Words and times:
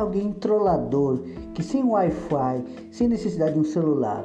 alguém 0.00 0.32
trollador 0.32 1.20
que 1.54 1.62
sem 1.62 1.84
Wi-Fi, 1.84 2.90
sem 2.90 3.08
necessidade 3.08 3.54
de 3.54 3.60
um 3.60 3.64
celular, 3.64 4.24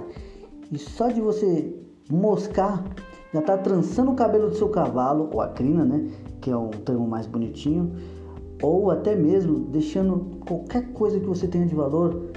e 0.71 0.77
só 0.77 1.09
de 1.09 1.21
você 1.21 1.75
moscar 2.09 2.83
já 3.33 3.39
está 3.41 3.57
trançando 3.57 4.11
o 4.11 4.15
cabelo 4.15 4.49
do 4.49 4.55
seu 4.55 4.69
cavalo, 4.69 5.29
ou 5.33 5.41
a 5.41 5.49
crina, 5.49 5.83
né? 5.83 6.09
Que 6.39 6.51
é 6.51 6.55
um 6.55 6.69
termo 6.69 7.05
mais 7.05 7.27
bonitinho, 7.27 7.91
ou 8.63 8.89
até 8.89 9.13
mesmo 9.13 9.59
deixando 9.59 10.37
qualquer 10.47 10.93
coisa 10.93 11.19
que 11.19 11.25
você 11.25 11.45
tenha 11.45 11.65
de 11.65 11.75
valor 11.75 12.31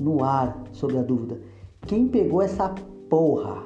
no 0.00 0.24
ar 0.24 0.64
sobre 0.72 0.98
a 0.98 1.02
dúvida. 1.02 1.40
Quem 1.86 2.08
pegou 2.08 2.42
essa 2.42 2.74
porra? 3.08 3.62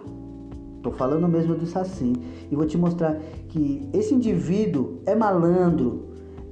Tô 0.82 0.90
falando 0.90 1.26
mesmo 1.26 1.54
do 1.54 1.66
Saci 1.66 2.12
e 2.50 2.54
vou 2.54 2.66
te 2.66 2.76
mostrar 2.76 3.18
que 3.48 3.88
esse 3.94 4.14
indivíduo 4.14 4.98
é 5.06 5.14
malandro, 5.14 6.04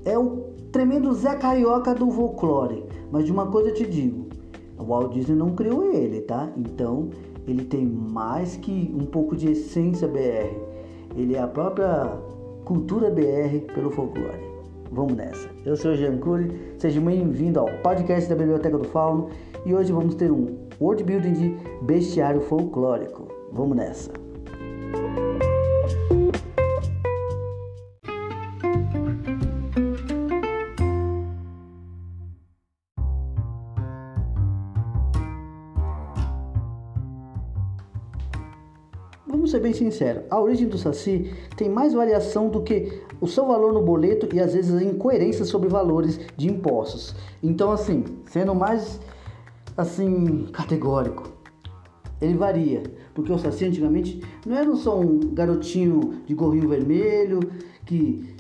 é 0.04 0.18
o 0.18 0.53
tremendo 0.74 1.14
Zé 1.14 1.36
Carioca 1.36 1.94
do 1.94 2.10
folclore. 2.10 2.84
Mas 3.12 3.24
de 3.24 3.30
uma 3.30 3.46
coisa 3.46 3.68
eu 3.68 3.74
te 3.74 3.86
digo, 3.86 4.26
o 4.76 4.84
Walt 4.84 5.12
Disney 5.12 5.36
não 5.36 5.54
criou 5.54 5.84
ele, 5.92 6.20
tá? 6.22 6.50
Então 6.56 7.10
ele 7.46 7.64
tem 7.64 7.86
mais 7.86 8.56
que 8.56 8.92
um 8.92 9.06
pouco 9.06 9.36
de 9.36 9.52
essência 9.52 10.08
BR. 10.08 10.52
Ele 11.16 11.36
é 11.36 11.40
a 11.40 11.46
própria 11.46 12.18
cultura 12.64 13.08
BR 13.08 13.72
pelo 13.72 13.92
folclore. 13.92 14.52
Vamos 14.90 15.14
nessa. 15.14 15.48
Eu 15.64 15.76
sou 15.76 15.92
o 15.92 15.96
Jean 15.96 16.18
Cury, 16.18 16.50
seja 16.76 17.00
bem-vindo 17.00 17.60
ao 17.60 17.68
podcast 17.78 18.28
da 18.28 18.34
Biblioteca 18.34 18.76
do 18.76 18.84
Fauno 18.84 19.28
e 19.64 19.72
hoje 19.72 19.92
vamos 19.92 20.16
ter 20.16 20.32
um 20.32 20.56
world 20.80 21.04
building 21.04 21.34
de 21.34 21.56
bestiário 21.82 22.40
folclórico. 22.40 23.28
Vamos 23.52 23.76
nessa. 23.76 24.23
Sinceros, 39.76 40.24
a 40.30 40.40
origem 40.40 40.68
do 40.68 40.78
Saci 40.78 41.32
tem 41.56 41.68
mais 41.68 41.92
variação 41.92 42.48
do 42.48 42.62
que 42.62 43.02
o 43.20 43.26
seu 43.26 43.46
valor 43.46 43.72
no 43.72 43.82
boleto 43.82 44.28
e 44.34 44.40
às 44.40 44.54
vezes 44.54 44.74
a 44.74 44.82
incoerência 44.82 45.44
sobre 45.44 45.68
valores 45.68 46.20
de 46.36 46.50
impostos. 46.50 47.14
Então, 47.42 47.70
assim, 47.70 48.04
sendo 48.26 48.54
mais 48.54 49.00
assim 49.76 50.46
categórico, 50.52 51.32
ele 52.20 52.34
varia, 52.34 52.82
porque 53.14 53.32
o 53.32 53.38
Saci 53.38 53.66
antigamente 53.66 54.20
não 54.46 54.56
era 54.56 54.74
só 54.76 54.98
um 54.98 55.18
garotinho 55.18 56.22
de 56.26 56.34
gorrinho 56.34 56.68
vermelho 56.68 57.40
que 57.84 58.34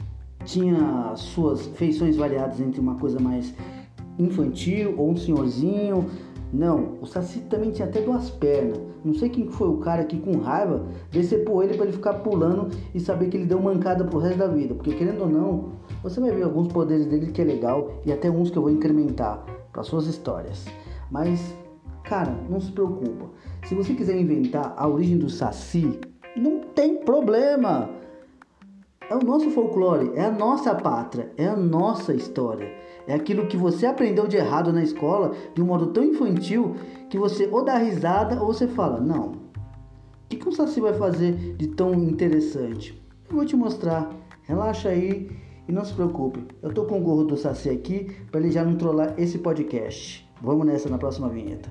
tinha 0.44 1.12
suas 1.16 1.66
feições 1.66 2.16
variadas 2.16 2.60
entre 2.60 2.80
uma 2.80 2.94
coisa 2.96 3.18
mais 3.18 3.52
infantil 4.18 4.94
ou 4.96 5.10
um 5.10 5.16
senhorzinho 5.16 6.08
não, 6.54 6.98
o 7.00 7.06
Saci 7.06 7.40
também 7.40 7.72
tinha 7.72 7.88
até 7.88 8.00
duas 8.00 8.30
pernas. 8.30 8.78
Não 9.04 9.12
sei 9.12 9.28
quem 9.28 9.48
foi 9.48 9.68
o 9.68 9.78
cara 9.78 10.04
que 10.04 10.20
com 10.20 10.38
raiva 10.38 10.86
decepou 11.10 11.64
ele 11.64 11.74
para 11.74 11.86
ele 11.86 11.92
ficar 11.92 12.14
pulando 12.14 12.68
e 12.94 13.00
saber 13.00 13.28
que 13.28 13.36
ele 13.36 13.46
deu 13.46 13.60
mancada 13.60 14.04
pro 14.04 14.20
resto 14.20 14.38
da 14.38 14.46
vida. 14.46 14.72
Porque 14.72 14.94
querendo 14.94 15.22
ou 15.22 15.28
não, 15.28 15.72
você 16.00 16.20
vai 16.20 16.30
ver 16.30 16.44
alguns 16.44 16.68
poderes 16.68 17.06
dele 17.06 17.32
que 17.32 17.42
é 17.42 17.44
legal 17.44 17.90
e 18.06 18.12
até 18.12 18.30
uns 18.30 18.50
que 18.50 18.56
eu 18.56 18.62
vou 18.62 18.70
incrementar 18.70 19.44
para 19.72 19.82
suas 19.82 20.06
histórias. 20.06 20.64
Mas, 21.10 21.52
cara, 22.04 22.32
não 22.48 22.60
se 22.60 22.70
preocupa. 22.70 23.26
Se 23.64 23.74
você 23.74 23.92
quiser 23.92 24.16
inventar 24.16 24.74
a 24.76 24.86
origem 24.86 25.18
do 25.18 25.28
Saci, 25.28 25.98
não 26.36 26.60
tem 26.60 26.98
problema. 26.98 27.90
É 29.14 29.16
o 29.16 29.24
nosso 29.24 29.48
folclore, 29.50 30.10
é 30.16 30.24
a 30.24 30.30
nossa 30.32 30.74
pátria, 30.74 31.30
é 31.36 31.46
a 31.46 31.54
nossa 31.54 32.12
história. 32.12 32.74
É 33.06 33.14
aquilo 33.14 33.46
que 33.46 33.56
você 33.56 33.86
aprendeu 33.86 34.26
de 34.26 34.36
errado 34.36 34.72
na 34.72 34.82
escola 34.82 35.36
de 35.54 35.62
um 35.62 35.66
modo 35.66 35.92
tão 35.92 36.02
infantil 36.02 36.74
que 37.08 37.16
você 37.16 37.46
ou 37.46 37.64
dá 37.64 37.78
risada 37.78 38.40
ou 38.40 38.48
você 38.48 38.66
fala: 38.66 39.00
Não, 39.00 39.26
o 39.26 39.38
que, 40.28 40.36
que 40.36 40.48
um 40.48 40.50
Saci 40.50 40.80
vai 40.80 40.94
fazer 40.94 41.54
de 41.56 41.68
tão 41.68 41.94
interessante? 41.94 43.00
Eu 43.30 43.36
vou 43.36 43.44
te 43.44 43.54
mostrar. 43.54 44.10
Relaxa 44.42 44.88
aí 44.88 45.30
e 45.68 45.70
não 45.70 45.84
se 45.84 45.94
preocupe. 45.94 46.44
Eu 46.60 46.74
tô 46.74 46.84
com 46.84 46.98
o 46.98 47.02
gorro 47.02 47.22
do 47.22 47.36
Saci 47.36 47.70
aqui 47.70 48.10
para 48.32 48.40
ele 48.40 48.50
já 48.50 48.64
não 48.64 48.74
trollar 48.74 49.14
esse 49.16 49.38
podcast. 49.38 50.28
Vamos 50.42 50.66
nessa 50.66 50.88
na 50.88 50.98
próxima 50.98 51.28
vinheta. 51.28 51.70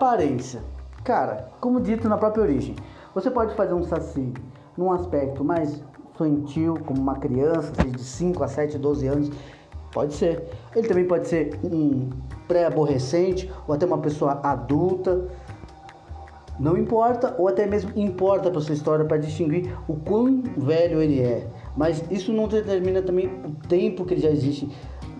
Aparência. 0.00 0.62
Cara, 1.04 1.50
como 1.60 1.78
dito 1.78 2.08
na 2.08 2.16
própria 2.16 2.42
origem, 2.42 2.74
você 3.14 3.30
pode 3.30 3.54
fazer 3.54 3.74
um 3.74 3.82
saci 3.82 4.32
num 4.74 4.90
aspecto 4.90 5.44
mais 5.44 5.84
infantil, 6.14 6.78
como 6.86 6.98
uma 6.98 7.16
criança, 7.16 7.70
seja 7.74 7.90
de 7.90 8.02
5 8.02 8.42
a 8.42 8.48
7, 8.48 8.78
12 8.78 9.06
anos, 9.06 9.30
pode 9.92 10.14
ser. 10.14 10.48
Ele 10.74 10.88
também 10.88 11.06
pode 11.06 11.28
ser 11.28 11.50
um 11.62 12.08
pré-aborrecente 12.48 13.52
ou 13.68 13.74
até 13.74 13.84
uma 13.84 13.98
pessoa 13.98 14.40
adulta. 14.42 15.28
Não 16.58 16.78
importa, 16.78 17.34
ou 17.36 17.46
até 17.46 17.66
mesmo 17.66 17.92
importa 17.94 18.50
para 18.50 18.60
sua 18.62 18.74
história 18.74 19.04
para 19.04 19.18
distinguir 19.18 19.70
o 19.86 19.96
quão 19.96 20.42
velho 20.56 21.02
ele 21.02 21.20
é. 21.20 21.46
Mas 21.76 22.02
isso 22.10 22.32
não 22.32 22.48
determina 22.48 23.02
também 23.02 23.26
o 23.26 23.50
tempo 23.68 24.06
que 24.06 24.14
ele 24.14 24.22
já 24.22 24.30
existe 24.30 24.66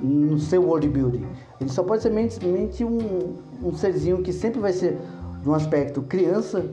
no 0.03 0.39
seu 0.39 0.63
world 0.63 0.89
building. 0.89 1.27
Ele 1.61 1.71
só 1.71 1.83
pode 1.83 2.03
ser 2.03 2.13
simplesmente 2.31 2.85
um, 2.85 3.35
um 3.63 3.73
serzinho 3.75 4.23
que 4.23 4.33
sempre 4.33 4.61
vai 4.61 4.73
ser 4.73 4.99
de 5.43 5.49
um 5.49 5.55
aspecto 5.55 6.03
criança, 6.03 6.65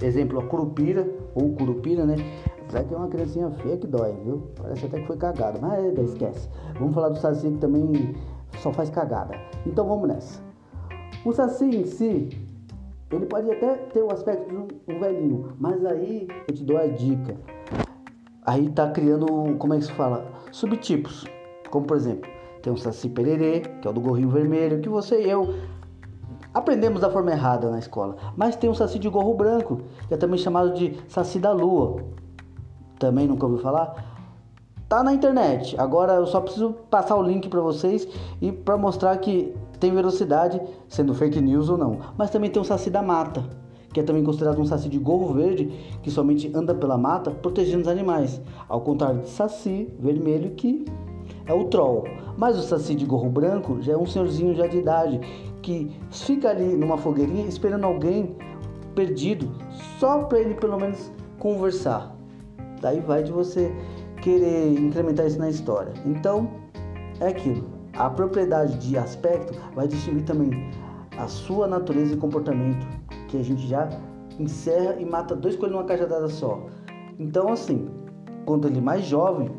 exemplo, 0.00 0.38
a 0.40 0.44
curupira, 0.44 1.08
ou 1.34 1.54
curupira, 1.54 2.04
né? 2.04 2.16
Apesar 2.60 2.84
que 2.84 2.94
é 2.94 2.96
uma 2.96 3.08
criancinha 3.08 3.50
feia 3.50 3.76
que 3.76 3.86
dói, 3.86 4.14
viu? 4.24 4.42
Parece 4.60 4.86
até 4.86 5.00
que 5.00 5.06
foi 5.06 5.16
cagada, 5.16 5.58
mas 5.60 5.98
esquece. 6.10 6.48
Vamos 6.78 6.94
falar 6.94 7.10
do 7.10 7.18
Saci 7.18 7.50
que 7.50 7.58
também 7.58 8.14
só 8.58 8.72
faz 8.72 8.90
cagada. 8.90 9.34
Então 9.66 9.86
vamos 9.86 10.08
nessa. 10.08 10.40
O 11.24 11.32
Saci 11.32 11.64
em 11.64 11.84
si, 11.84 12.30
ele 13.10 13.26
pode 13.26 13.50
até 13.50 13.74
ter 13.74 14.02
o 14.02 14.12
aspecto 14.12 14.48
de 14.48 14.92
um 14.92 15.00
velhinho, 15.00 15.52
mas 15.58 15.84
aí 15.84 16.28
eu 16.48 16.54
te 16.54 16.64
dou 16.64 16.78
a 16.78 16.86
dica. 16.86 17.36
Aí 18.44 18.68
tá 18.70 18.90
criando, 18.90 19.26
como 19.58 19.74
é 19.74 19.78
que 19.78 19.84
se 19.84 19.92
fala? 19.92 20.26
Subtipos. 20.50 21.24
Como 21.70 21.86
por 21.86 21.96
exemplo, 21.96 22.28
tem 22.62 22.72
o 22.72 22.76
Saci 22.76 23.08
Pererê, 23.08 23.60
que 23.60 23.86
é 23.86 23.90
o 23.90 23.92
do 23.92 24.00
gorrinho 24.00 24.30
vermelho, 24.30 24.80
que 24.80 24.88
você 24.88 25.20
e 25.20 25.28
eu 25.28 25.54
aprendemos 26.54 27.00
da 27.00 27.10
forma 27.10 27.32
errada 27.32 27.70
na 27.70 27.78
escola. 27.78 28.16
Mas 28.36 28.56
tem 28.56 28.70
o 28.70 28.74
Saci 28.74 28.98
de 28.98 29.08
gorro 29.08 29.34
branco, 29.34 29.80
que 30.06 30.14
é 30.14 30.16
também 30.16 30.38
chamado 30.38 30.72
de 30.72 30.96
Saci 31.08 31.38
da 31.38 31.52
Lua. 31.52 31.96
Também 32.98 33.26
nunca 33.26 33.44
ouviu 33.44 33.60
falar? 33.60 34.12
Tá 34.88 35.02
na 35.02 35.12
internet. 35.12 35.74
Agora 35.78 36.14
eu 36.14 36.26
só 36.26 36.40
preciso 36.40 36.72
passar 36.88 37.16
o 37.16 37.22
link 37.22 37.48
para 37.48 37.60
vocês 37.60 38.06
e 38.40 38.52
para 38.52 38.76
mostrar 38.76 39.16
que 39.16 39.54
tem 39.80 39.92
velocidade, 39.92 40.60
sendo 40.88 41.14
fake 41.14 41.40
news 41.40 41.68
ou 41.68 41.76
não. 41.76 41.98
Mas 42.16 42.30
também 42.30 42.50
tem 42.50 42.62
o 42.62 42.64
Saci 42.64 42.90
da 42.90 43.02
Mata, 43.02 43.44
que 43.92 44.00
é 44.00 44.02
também 44.02 44.22
considerado 44.22 44.60
um 44.60 44.64
saci 44.64 44.88
de 44.88 44.98
gorro 44.98 45.34
verde 45.34 45.72
que 46.02 46.10
somente 46.10 46.50
anda 46.54 46.74
pela 46.74 46.96
mata 46.96 47.30
protegendo 47.30 47.82
os 47.82 47.88
animais, 47.88 48.40
ao 48.68 48.80
contrário 48.80 49.20
de 49.20 49.28
saci 49.28 49.92
vermelho 49.98 50.52
que 50.52 50.84
é 51.46 51.52
o 51.52 51.64
troll. 51.64 52.04
Mas 52.36 52.58
o 52.58 52.62
saci 52.62 52.94
de 52.94 53.04
gorro 53.04 53.28
branco 53.28 53.80
já 53.80 53.92
é 53.92 53.96
um 53.96 54.06
senhorzinho 54.06 54.54
já 54.54 54.66
de 54.66 54.78
idade 54.78 55.20
que 55.62 55.96
fica 56.10 56.50
ali 56.50 56.76
numa 56.76 56.98
fogueirinha 56.98 57.46
esperando 57.46 57.84
alguém 57.84 58.36
perdido, 58.94 59.50
só 59.98 60.24
para 60.24 60.40
ele 60.40 60.54
pelo 60.54 60.78
menos 60.78 61.10
conversar. 61.38 62.14
Daí 62.80 63.00
vai 63.00 63.22
de 63.22 63.32
você 63.32 63.72
querer 64.22 64.78
incrementar 64.78 65.26
isso 65.26 65.38
na 65.38 65.48
história. 65.48 65.92
Então, 66.04 66.50
é 67.20 67.28
aquilo. 67.28 67.64
A 67.94 68.08
propriedade 68.10 68.78
de 68.78 68.96
aspecto 68.96 69.58
vai 69.74 69.86
distinguir 69.86 70.24
também 70.24 70.50
a 71.16 71.28
sua 71.28 71.66
natureza 71.66 72.14
e 72.14 72.16
comportamento, 72.16 72.86
que 73.28 73.36
a 73.36 73.42
gente 73.42 73.66
já 73.66 73.88
encerra 74.38 74.96
e 74.98 75.04
mata 75.04 75.36
dois 75.36 75.56
coelhos 75.56 75.76
numa 75.76 75.86
cajadada 75.86 76.28
só. 76.28 76.66
Então, 77.18 77.52
assim, 77.52 77.88
quando 78.46 78.66
ele 78.66 78.78
é 78.78 78.82
mais 78.82 79.04
jovem, 79.04 79.50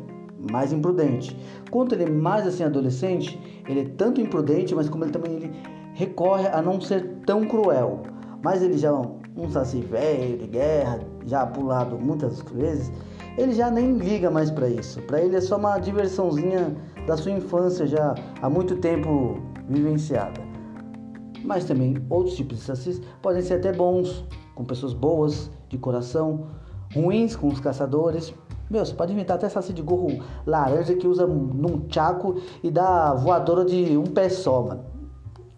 mais 0.50 0.72
imprudente. 0.72 1.36
Quanto 1.70 1.94
ele 1.94 2.04
é 2.04 2.10
mais 2.10 2.46
assim 2.46 2.64
adolescente, 2.64 3.40
ele 3.68 3.80
é 3.80 3.84
tanto 3.84 4.20
imprudente, 4.20 4.74
mas 4.74 4.88
como 4.88 5.04
ele 5.04 5.12
também 5.12 5.32
ele 5.34 5.52
recorre 5.94 6.48
a 6.48 6.60
não 6.60 6.80
ser 6.80 7.20
tão 7.26 7.44
cruel. 7.46 8.02
Mas 8.42 8.62
ele 8.62 8.76
já 8.76 8.92
um 8.92 9.50
saci 9.50 9.80
velho 9.80 10.38
de 10.38 10.46
guerra, 10.46 11.00
já 11.26 11.44
pulado 11.46 11.98
muitas 11.98 12.40
vezes, 12.42 12.92
ele 13.36 13.52
já 13.52 13.70
nem 13.70 13.96
liga 13.96 14.30
mais 14.30 14.50
para 14.50 14.68
isso. 14.68 15.00
Para 15.02 15.20
ele 15.20 15.36
é 15.36 15.40
só 15.40 15.56
uma 15.56 15.78
diversãozinha 15.78 16.76
da 17.06 17.16
sua 17.16 17.32
infância 17.32 17.86
já 17.86 18.14
há 18.40 18.48
muito 18.48 18.76
tempo 18.76 19.40
vivenciada. 19.68 20.40
Mas 21.42 21.64
também 21.64 21.96
outros 22.08 22.36
tipos 22.36 22.58
de 22.58 22.64
sacis 22.64 23.02
podem 23.20 23.42
ser 23.42 23.54
até 23.54 23.72
bons, 23.72 24.24
com 24.54 24.64
pessoas 24.64 24.94
boas 24.94 25.50
de 25.68 25.76
coração, 25.76 26.46
ruins 26.94 27.34
com 27.34 27.48
os 27.48 27.60
caçadores, 27.60 28.32
meu, 28.70 28.84
você 28.84 28.94
pode 28.94 29.12
inventar 29.12 29.36
até 29.36 29.48
saci 29.48 29.72
de 29.72 29.82
gorro 29.82 30.22
laranja 30.46 30.94
que 30.94 31.06
usa 31.06 31.26
num 31.26 31.80
tchaco 31.86 32.36
e 32.62 32.70
dá 32.70 33.12
voadora 33.14 33.64
de 33.64 33.96
um 33.96 34.04
pé 34.04 34.28
só, 34.28 34.62
mano. 34.62 34.84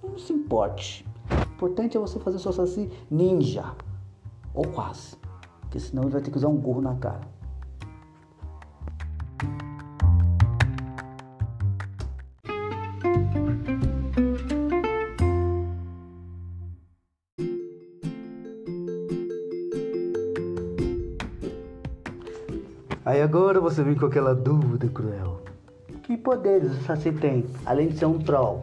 não 0.03 0.19
se 0.19 0.32
importe. 0.32 1.06
O 1.31 1.55
importante 1.55 1.97
é 1.97 2.00
você 2.00 2.19
fazer 2.19 2.38
seu 2.38 2.53
saci 2.53 2.91
ninja. 3.11 3.64
Ou 4.55 4.67
quase. 4.67 5.17
Porque 5.61 5.79
senão 5.79 6.05
ele 6.05 6.12
vai 6.12 6.20
ter 6.20 6.31
que 6.31 6.37
usar 6.37 6.49
um 6.49 6.56
gorro 6.56 6.81
na 6.81 6.94
cara. 6.94 7.36
Agora 23.26 23.61
você 23.61 23.82
vem 23.82 23.96
com 23.96 24.06
aquela 24.06 24.32
dúvida 24.32 24.88
cruel. 24.88 25.40
Que 26.05 26.17
poderes 26.17 26.70
o 26.70 26.82
Saci 26.84 27.11
tem, 27.11 27.44
além 27.64 27.88
de 27.88 27.99
ser 27.99 28.06
um 28.06 28.20
troll? 28.20 28.62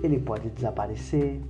Ele 0.00 0.16
pode 0.16 0.48
desaparecer. 0.48 1.40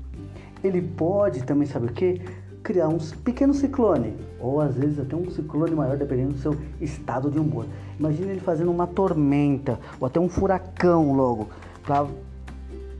Ele 0.64 0.80
pode 0.80 1.44
também, 1.44 1.68
sabe 1.68 1.88
o 1.88 1.92
que? 1.92 2.18
Criar 2.62 2.88
um 2.88 2.96
pequeno 2.96 3.52
ciclone. 3.52 4.16
Ou 4.40 4.58
às 4.58 4.74
vezes 4.74 4.98
até 4.98 5.14
um 5.14 5.28
ciclone 5.28 5.74
maior, 5.74 5.98
dependendo 5.98 6.32
do 6.32 6.38
seu 6.38 6.56
estado 6.80 7.30
de 7.30 7.38
humor. 7.38 7.66
Imagine 7.98 8.30
ele 8.30 8.40
fazendo 8.40 8.70
uma 8.70 8.86
tormenta, 8.86 9.78
ou 10.00 10.06
até 10.06 10.18
um 10.18 10.28
furacão 10.28 11.12
logo, 11.12 11.50
para 11.82 12.06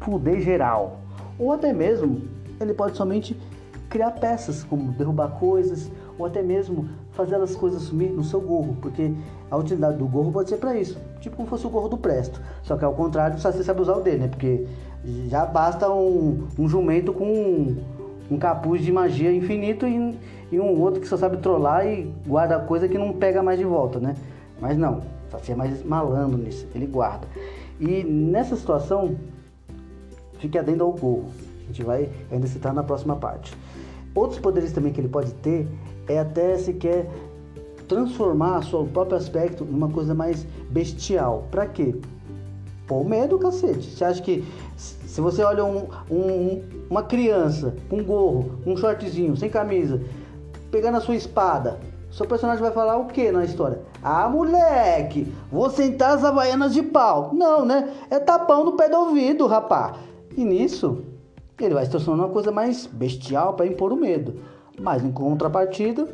fuder 0.01 0.43
geral. 0.43 1.01
Ou 1.39 1.51
até 1.51 1.73
mesmo, 1.73 2.21
ele 2.61 2.75
pode 2.75 2.95
somente 2.95 3.35
criar 3.89 4.11
peças, 4.11 4.63
como 4.65 4.93
derrubar 4.93 5.31
coisas, 5.39 5.91
ou 6.19 6.27
até 6.27 6.43
mesmo 6.43 6.91
fazer 7.25 7.43
as 7.43 7.55
coisas 7.55 7.83
sumir 7.83 8.11
no 8.11 8.25
seu 8.25 8.41
gorro, 8.41 8.77
porque 8.81 9.13
a 9.51 9.57
utilidade 9.57 9.99
do 9.99 10.07
gorro 10.07 10.33
pode 10.33 10.49
ser 10.49 10.57
para 10.57 10.77
isso, 10.77 10.99
tipo 11.21 11.37
como 11.37 11.49
fosse 11.49 11.67
o 11.67 11.71
gorro 11.71 11.89
do 11.89 11.97
Presto. 11.97 12.41
Só 12.63 12.77
que 12.77 12.85
ao 12.85 12.95
contrário, 12.95 13.39
só 13.39 13.51
você 13.51 13.63
sabe 13.63 13.81
usar 13.81 13.97
o 13.97 14.01
dele, 14.01 14.19
né? 14.19 14.29
Porque 14.29 14.67
já 15.29 15.47
basta 15.47 15.91
um, 15.91 16.47
um 16.59 16.69
jumento 16.69 17.13
com 17.13 17.25
um, 17.25 17.77
um, 18.31 18.39
capuz 18.39 18.83
de 18.83 18.93
magia 18.93 19.33
infinito 19.33 19.87
e, 19.87 20.19
e, 20.53 20.61
um 20.61 20.81
outro 20.81 21.01
que 21.01 21.09
só 21.09 21.17
sabe 21.17 21.39
trollar 21.39 21.87
e 21.87 22.13
guarda 22.27 22.59
coisa 22.59 22.89
que 22.89 22.99
não 22.99 23.13
pega 23.13 23.43
mais 23.43 23.59
de 23.59 23.65
volta, 23.65 23.99
né? 23.99 24.15
Mas 24.61 24.77
não, 24.77 25.01
Saci 25.31 25.53
é 25.53 25.55
mais 25.55 25.85
malandro 25.85 26.37
nisso, 26.37 26.67
ele 26.75 26.87
guarda. 26.87 27.27
E 27.79 28.05
nessa 28.05 28.57
situação, 28.57 29.17
fique 30.39 30.59
adendo 30.59 30.85
ao 30.85 30.93
gorro. 30.93 31.31
A 31.63 31.67
gente 31.67 31.83
vai 31.83 32.11
ainda 32.31 32.47
citar 32.47 32.75
na 32.75 32.83
próxima 32.83 33.17
parte. 33.17 33.57
Outros 34.15 34.41
poderes 34.41 34.73
também 34.73 34.93
que 34.93 35.01
ele 35.01 35.09
pode 35.09 35.33
ter 35.35 35.69
é 36.15 36.19
até 36.21 36.57
se 36.57 36.73
quer 36.73 37.09
transformar 37.89 38.63
seu 38.63 38.85
próprio 38.85 39.17
aspecto 39.17 39.65
numa 39.65 39.89
coisa 39.89 40.15
mais 40.15 40.47
bestial. 40.71 41.47
Para 41.51 41.67
quê? 41.67 41.95
Pô, 42.87 43.05
medo, 43.05 43.39
cacete. 43.39 43.91
Você 43.91 44.05
acha 44.05 44.23
que 44.23 44.45
se 44.77 45.21
você 45.21 45.43
olha 45.43 45.65
um, 45.65 45.89
um, 46.11 46.63
uma 46.89 47.03
criança 47.03 47.75
com 47.89 47.99
um 47.99 48.05
gorro, 48.05 48.61
um 48.67 48.77
shortzinho, 48.77 49.37
sem 49.37 49.49
camisa, 49.49 50.01
pegando 50.71 50.99
a 50.99 51.01
sua 51.01 51.15
espada, 51.15 51.79
seu 52.11 52.27
personagem 52.27 52.63
vai 52.63 52.73
falar 52.73 52.97
o 52.97 53.07
que 53.07 53.31
na 53.31 53.45
história? 53.45 53.81
Ah, 54.03 54.29
moleque, 54.29 55.33
vou 55.51 55.71
sentar 55.71 56.17
as 56.17 56.25
havaianas 56.25 56.73
de 56.73 56.83
pau. 56.83 57.31
Não, 57.33 57.65
né? 57.65 57.89
É 58.11 58.19
tapão 58.19 58.65
no 58.65 58.73
pé 58.73 58.89
do 58.89 58.97
ouvido, 58.97 59.47
rapá. 59.47 59.95
E 60.37 60.45
nisso, 60.45 61.05
ele 61.61 61.75
vai 61.75 61.85
se 61.85 61.91
transformar 61.91 62.23
numa 62.23 62.33
coisa 62.33 62.51
mais 62.51 62.87
bestial 62.87 63.55
para 63.55 63.67
impor 63.67 63.93
o 63.93 63.97
medo. 63.97 64.35
Mas 64.81 65.05
em 65.05 65.13
contrapartida, 65.13 66.09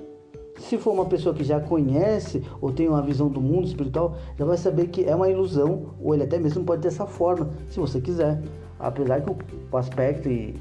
se 0.58 0.76
for 0.76 0.92
uma 0.92 1.04
pessoa 1.04 1.32
que 1.32 1.44
já 1.44 1.60
conhece 1.60 2.42
ou 2.60 2.72
tem 2.72 2.88
uma 2.88 3.00
visão 3.00 3.28
do 3.28 3.40
mundo 3.40 3.68
espiritual, 3.68 4.16
já 4.36 4.44
vai 4.44 4.56
saber 4.56 4.88
que 4.88 5.04
é 5.04 5.14
uma 5.14 5.30
ilusão, 5.30 5.94
ou 6.02 6.12
ele 6.12 6.24
até 6.24 6.36
mesmo 6.36 6.64
pode 6.64 6.82
ter 6.82 6.88
essa 6.88 7.06
forma, 7.06 7.48
se 7.70 7.78
você 7.78 8.00
quiser. 8.00 8.42
Apesar 8.76 9.20
que 9.20 9.30
o 9.30 9.76
aspecto 9.76 10.28
e 10.28 10.56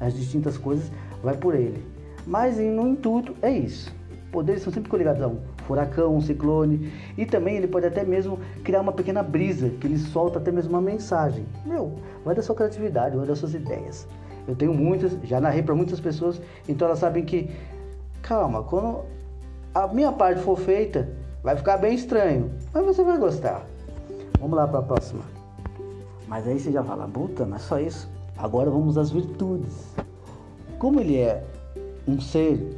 as 0.00 0.14
distintas 0.14 0.56
coisas 0.56 0.90
vai 1.22 1.36
por 1.36 1.54
ele. 1.54 1.84
Mas 2.26 2.56
no 2.56 2.88
intuito 2.88 3.34
é 3.42 3.50
isso. 3.50 3.94
Poderes 4.32 4.62
são 4.62 4.72
sempre 4.72 4.88
coligados 4.88 5.20
a 5.20 5.28
um 5.28 5.38
furacão, 5.66 6.16
um 6.16 6.22
ciclone. 6.22 6.90
E 7.18 7.26
também 7.26 7.56
ele 7.56 7.68
pode 7.68 7.84
até 7.84 8.02
mesmo 8.02 8.38
criar 8.64 8.80
uma 8.80 8.92
pequena 8.92 9.22
brisa, 9.22 9.68
que 9.68 9.86
ele 9.86 9.98
solta 9.98 10.38
até 10.38 10.50
mesmo 10.50 10.70
uma 10.70 10.80
mensagem. 10.80 11.44
Meu, 11.66 11.92
vai 12.24 12.34
da 12.34 12.40
sua 12.40 12.54
criatividade, 12.54 13.14
vai 13.14 13.26
das 13.26 13.38
suas 13.38 13.52
ideias. 13.52 14.08
Eu 14.46 14.56
tenho 14.56 14.74
muitas, 14.74 15.16
já 15.22 15.40
narrei 15.40 15.62
para 15.62 15.74
muitas 15.74 16.00
pessoas, 16.00 16.40
então 16.68 16.88
elas 16.88 16.98
sabem 16.98 17.24
que, 17.24 17.50
calma, 18.22 18.62
quando 18.62 19.00
a 19.74 19.86
minha 19.86 20.12
parte 20.12 20.42
for 20.42 20.58
feita, 20.58 21.08
vai 21.42 21.56
ficar 21.56 21.76
bem 21.76 21.94
estranho, 21.94 22.50
mas 22.72 22.84
você 22.84 23.02
vai 23.02 23.18
gostar. 23.18 23.64
Vamos 24.40 24.56
lá 24.56 24.66
para 24.66 24.80
a 24.80 24.82
próxima. 24.82 25.22
Mas 26.26 26.48
aí 26.48 26.58
você 26.58 26.72
já 26.72 26.82
fala, 26.82 27.06
puta, 27.06 27.48
é 27.54 27.58
só 27.58 27.78
isso. 27.78 28.08
Agora 28.36 28.70
vamos 28.70 28.98
às 28.98 29.10
virtudes. 29.10 29.94
Como 30.78 30.98
ele 30.98 31.16
é 31.16 31.44
um 32.08 32.20
ser 32.20 32.76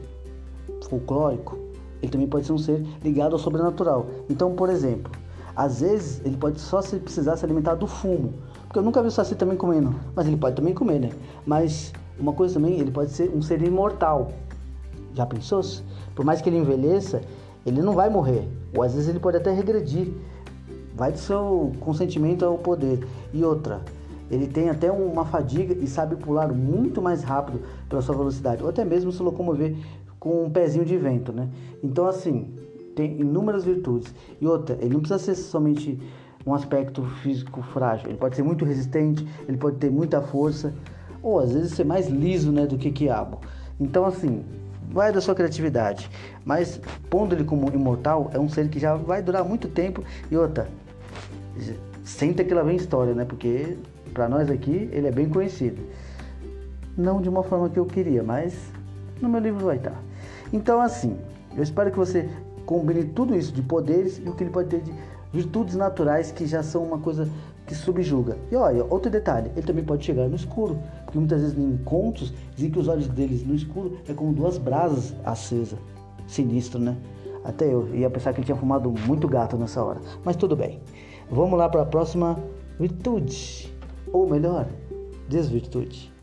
folclórico, 0.88 1.58
ele 2.02 2.12
também 2.12 2.26
pode 2.26 2.46
ser 2.46 2.52
um 2.52 2.58
ser 2.58 2.84
ligado 3.02 3.32
ao 3.32 3.38
sobrenatural. 3.38 4.06
Então, 4.28 4.54
por 4.54 4.68
exemplo, 4.68 5.10
às 5.56 5.80
vezes 5.80 6.20
ele 6.24 6.36
pode 6.36 6.60
só 6.60 6.82
se 6.82 6.96
precisar 6.96 7.36
se 7.36 7.44
alimentar 7.44 7.76
do 7.76 7.86
fumo. 7.86 8.34
Porque 8.74 8.80
eu 8.80 8.86
nunca 8.86 9.00
vi 9.00 9.06
o 9.06 9.10
Saci 9.12 9.36
também 9.36 9.56
comendo. 9.56 9.94
Mas 10.16 10.26
ele 10.26 10.36
pode 10.36 10.56
também 10.56 10.74
comer, 10.74 10.98
né? 10.98 11.10
Mas 11.46 11.92
uma 12.18 12.32
coisa 12.32 12.54
também, 12.54 12.80
ele 12.80 12.90
pode 12.90 13.12
ser 13.12 13.30
um 13.32 13.40
ser 13.40 13.62
imortal. 13.62 14.32
Já 15.14 15.24
pensou? 15.24 15.60
Por 16.12 16.24
mais 16.24 16.42
que 16.42 16.48
ele 16.48 16.56
envelheça, 16.56 17.20
ele 17.64 17.80
não 17.80 17.92
vai 17.92 18.10
morrer. 18.10 18.48
Ou 18.76 18.82
às 18.82 18.92
vezes 18.92 19.08
ele 19.08 19.20
pode 19.20 19.36
até 19.36 19.52
regredir. 19.52 20.08
Vai 20.92 21.12
do 21.12 21.18
seu 21.18 21.70
consentimento 21.78 22.44
ao 22.44 22.58
poder. 22.58 23.06
E 23.32 23.44
outra, 23.44 23.80
ele 24.28 24.48
tem 24.48 24.68
até 24.68 24.90
uma 24.90 25.24
fadiga 25.24 25.72
e 25.72 25.86
sabe 25.86 26.16
pular 26.16 26.52
muito 26.52 27.00
mais 27.00 27.22
rápido 27.22 27.60
pela 27.88 28.02
sua 28.02 28.16
velocidade. 28.16 28.60
Ou 28.60 28.70
até 28.70 28.84
mesmo 28.84 29.12
se 29.12 29.22
locomover 29.22 29.76
com 30.18 30.46
um 30.46 30.50
pezinho 30.50 30.84
de 30.84 30.98
vento, 30.98 31.32
né? 31.32 31.48
Então, 31.80 32.08
assim, 32.08 32.52
tem 32.96 33.20
inúmeras 33.20 33.64
virtudes. 33.64 34.12
E 34.40 34.46
outra, 34.48 34.76
ele 34.80 34.94
não 34.94 35.00
precisa 35.00 35.20
ser 35.20 35.36
somente 35.36 35.96
um 36.46 36.54
aspecto 36.54 37.02
físico 37.22 37.62
frágil. 37.62 38.08
Ele 38.08 38.18
pode 38.18 38.36
ser 38.36 38.42
muito 38.42 38.64
resistente, 38.64 39.26
ele 39.48 39.56
pode 39.56 39.76
ter 39.76 39.90
muita 39.90 40.20
força, 40.20 40.74
ou 41.22 41.40
às 41.40 41.52
vezes 41.52 41.72
ser 41.72 41.84
mais 41.84 42.08
liso 42.08 42.52
né, 42.52 42.66
do 42.66 42.76
que 42.76 42.90
quiabo. 42.90 43.40
Então, 43.80 44.04
assim, 44.04 44.44
vai 44.90 45.12
da 45.12 45.20
sua 45.20 45.34
criatividade. 45.34 46.10
Mas, 46.44 46.80
pondo 47.08 47.34
ele 47.34 47.44
como 47.44 47.68
imortal, 47.74 48.30
é 48.32 48.38
um 48.38 48.48
ser 48.48 48.68
que 48.68 48.78
já 48.78 48.94
vai 48.94 49.22
durar 49.22 49.44
muito 49.44 49.68
tempo. 49.68 50.04
E 50.30 50.36
outra, 50.36 50.68
senta 52.04 52.44
que 52.44 52.52
lá 52.52 52.62
vem 52.62 52.76
história, 52.76 53.14
né? 53.14 53.24
Porque 53.24 53.76
para 54.12 54.28
nós 54.28 54.50
aqui 54.50 54.88
ele 54.92 55.08
é 55.08 55.10
bem 55.10 55.28
conhecido. 55.28 55.82
Não 56.96 57.20
de 57.20 57.28
uma 57.28 57.42
forma 57.42 57.68
que 57.68 57.78
eu 57.78 57.86
queria, 57.86 58.22
mas 58.22 58.54
no 59.20 59.28
meu 59.28 59.40
livro 59.40 59.66
vai 59.66 59.76
estar. 59.76 60.00
Então, 60.52 60.80
assim, 60.80 61.16
eu 61.56 61.62
espero 61.62 61.90
que 61.90 61.96
você 61.96 62.28
combine 62.66 63.04
tudo 63.04 63.34
isso 63.34 63.52
de 63.52 63.62
poderes 63.62 64.20
e 64.24 64.28
o 64.28 64.32
que 64.32 64.44
ele 64.44 64.50
pode 64.50 64.68
ter 64.68 64.80
de 64.80 64.94
virtudes 65.34 65.74
naturais 65.74 66.30
que 66.30 66.46
já 66.46 66.62
são 66.62 66.84
uma 66.84 66.98
coisa 66.98 67.28
que 67.66 67.74
subjuga. 67.74 68.38
E 68.52 68.54
olha, 68.54 68.84
outro 68.84 69.10
detalhe, 69.10 69.50
ele 69.56 69.66
também 69.66 69.84
pode 69.84 70.04
chegar 70.04 70.28
no 70.28 70.36
escuro, 70.36 70.78
porque 71.04 71.18
muitas 71.18 71.40
vezes 71.40 71.58
em 71.58 71.76
contos 71.78 72.32
dizem 72.54 72.70
que 72.70 72.78
os 72.78 72.86
olhos 72.86 73.08
deles 73.08 73.44
no 73.44 73.52
escuro 73.52 73.98
é 74.08 74.14
como 74.14 74.32
duas 74.32 74.56
brasas 74.56 75.12
acesas. 75.24 75.78
Sinistro, 76.28 76.78
né? 76.78 76.96
Até 77.42 77.66
eu 77.66 77.92
ia 77.94 78.08
pensar 78.08 78.32
que 78.32 78.38
ele 78.38 78.46
tinha 78.46 78.56
fumado 78.56 78.90
muito 79.06 79.26
gato 79.26 79.56
nessa 79.58 79.82
hora. 79.82 80.00
Mas 80.24 80.36
tudo 80.36 80.54
bem. 80.54 80.80
Vamos 81.28 81.58
lá 81.58 81.68
para 81.68 81.82
a 81.82 81.86
próxima 81.86 82.38
virtude. 82.78 83.74
Ou 84.12 84.28
melhor, 84.30 84.66
desvirtude. 85.28 86.13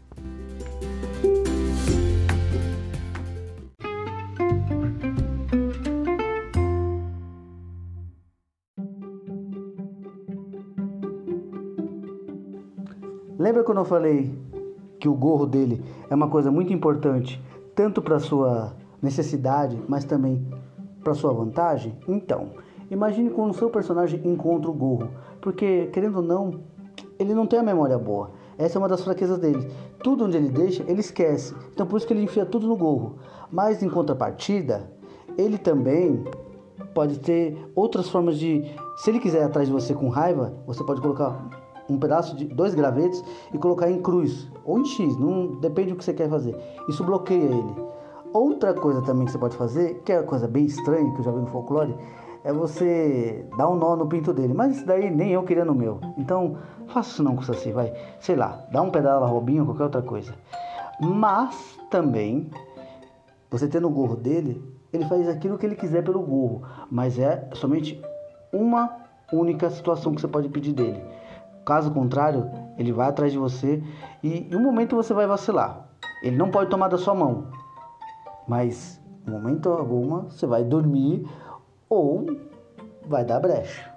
Lembra 13.42 13.64
quando 13.64 13.80
eu 13.80 13.86
falei 13.86 14.32
que 15.00 15.10
o 15.10 15.16
gorro 15.16 15.48
dele 15.48 15.84
é 16.08 16.14
uma 16.14 16.30
coisa 16.30 16.52
muito 16.52 16.72
importante, 16.72 17.44
tanto 17.74 18.00
para 18.00 18.20
sua 18.20 18.76
necessidade, 19.02 19.82
mas 19.88 20.06
também 20.06 20.48
para 21.04 21.16
sua 21.16 21.34
vantagem? 21.34 21.98
Então, 22.08 22.52
imagine 22.92 23.32
quando 23.32 23.50
o 23.50 23.56
seu 23.56 23.72
personagem 23.72 24.22
encontra 24.24 24.70
o 24.70 24.74
gorro, 24.74 25.10
porque 25.42 25.88
querendo 25.88 26.18
ou 26.18 26.22
não, 26.22 26.60
ele 27.18 27.34
não 27.34 27.48
tem 27.48 27.58
a 27.58 27.64
memória 27.64 27.98
boa. 27.98 28.30
Essa 28.60 28.78
é 28.78 28.80
uma 28.80 28.88
das 28.88 29.04
fraquezas 29.04 29.40
dele. 29.40 29.72
Tudo 30.04 30.26
onde 30.26 30.38
ele 30.38 30.50
deixa, 30.50 30.84
ele 30.88 31.00
esquece. 31.00 31.56
Então 31.74 31.88
por 31.88 31.98
isso 31.98 32.06
que 32.06 32.14
ele 32.14 32.22
enfia 32.22 32.46
tudo 32.46 32.68
no 32.68 32.78
gorro. 32.78 33.16
Mas 33.52 33.82
em 33.82 33.90
contrapartida, 33.90 34.88
ele 35.36 35.58
também 35.58 36.24
pode 36.94 37.20
ter 37.20 37.58
outras 37.74 38.08
formas 38.08 38.38
de. 38.38 38.64
Se 38.98 39.10
ele 39.10 39.20
quiser 39.20 39.42
ir 39.42 39.46
atrás 39.46 39.68
de 39.68 39.74
você 39.74 39.96
com 39.96 40.10
raiva, 40.10 40.54
você 40.68 40.84
pode 40.84 41.02
colocar 41.02 41.71
um 41.92 42.00
pedaço 42.00 42.36
de 42.36 42.46
dois 42.46 42.74
gravetos 42.74 43.24
e 43.54 43.58
colocar 43.58 43.90
em 43.90 44.02
cruz 44.02 44.50
ou 44.66 44.80
em 44.80 44.86
X, 44.86 45.18
não 45.18 45.56
depende 45.60 45.92
do 45.92 45.98
que 45.98 46.06
você 46.06 46.14
quer 46.14 46.30
fazer. 46.30 46.56
Isso 46.88 47.04
bloqueia 47.04 47.44
ele. 47.44 47.76
Outra 48.34 48.74
coisa 48.74 49.02
também 49.02 49.26
que 49.26 49.32
você 49.32 49.38
pode 49.38 49.58
fazer, 49.58 50.02
que 50.06 50.12
é 50.12 50.20
uma 50.20 50.26
coisa 50.26 50.48
bem 50.48 50.66
estranha 50.66 51.12
que 51.14 51.20
eu 51.20 51.24
já 51.24 51.32
vi 51.32 51.40
no 51.40 51.48
folclore, 51.48 51.94
é 52.44 52.52
você 52.54 53.46
dar 53.58 53.70
um 53.70 53.76
nó 53.76 53.96
no 53.96 54.08
pinto 54.08 54.34
dele. 54.34 54.54
Mas 54.54 54.78
isso 54.78 54.86
daí 54.86 55.12
nem 55.12 55.32
eu 55.34 55.44
queria 55.44 55.66
no 55.66 55.76
meu. 55.76 56.00
Então, 56.18 56.58
faça 56.88 57.12
isso 57.12 57.24
não 57.24 57.36
com 57.36 57.42
Saci, 57.42 57.72
vai. 57.72 57.94
Sei 58.20 58.36
lá, 58.36 58.66
dá 58.72 58.82
um 58.82 58.90
pedala 58.90 59.28
Robinho, 59.28 59.66
qualquer 59.66 59.84
outra 59.84 60.02
coisa. 60.02 60.34
Mas 61.00 61.78
também, 61.90 62.50
você 63.50 63.68
tendo 63.68 63.88
o 63.88 63.92
gorro 63.92 64.16
dele, 64.16 64.64
ele 64.94 65.06
faz 65.06 65.28
aquilo 65.28 65.58
que 65.58 65.66
ele 65.66 65.76
quiser 65.76 66.04
pelo 66.04 66.22
gorro. 66.22 66.64
Mas 66.90 67.20
é 67.20 67.50
somente 67.54 68.02
uma 68.54 68.98
única 69.32 69.70
situação 69.70 70.14
que 70.14 70.22
você 70.22 70.28
pode 70.28 70.50
pedir 70.50 70.74
dele. 70.74 71.02
Caso 71.66 71.92
contrário, 71.92 72.50
ele 72.78 72.92
vai 72.92 73.10
atrás 73.10 73.32
de 73.32 73.38
você 73.38 73.84
e 74.24 74.48
em 74.52 74.56
um 74.56 74.62
momento 74.62 74.96
você 74.96 75.14
vai 75.14 75.28
vacilar. 75.28 75.88
Ele 76.24 76.36
não 76.36 76.50
pode 76.50 76.70
tomar 76.70 76.88
da 76.88 76.98
sua 76.98 77.14
mão, 77.14 77.48
mas 78.48 79.00
em 79.28 79.32
momento 79.32 79.70
alguma 79.70 80.24
você 80.24 80.46
vai 80.46 80.64
dormir 80.64 81.28
ou 81.90 82.26
vai 83.08 83.24
dar 83.24 83.40
brecha. 83.40 83.90